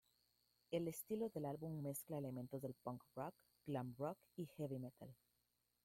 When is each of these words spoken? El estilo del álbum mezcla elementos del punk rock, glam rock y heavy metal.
El 0.71 0.87
estilo 0.87 1.29
del 1.29 1.45
álbum 1.45 1.79
mezcla 1.83 2.17
elementos 2.17 2.59
del 2.59 2.73
punk 2.73 3.03
rock, 3.15 3.35
glam 3.67 3.93
rock 3.99 4.17
y 4.35 4.47
heavy 4.57 4.79
metal. 4.79 5.15